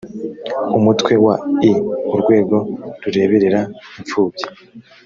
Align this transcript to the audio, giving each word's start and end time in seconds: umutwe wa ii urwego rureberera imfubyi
umutwe 0.77 1.13
wa 1.25 1.35
ii 1.69 1.75
urwego 2.13 2.57
rureberera 3.03 3.61
imfubyi 3.99 4.45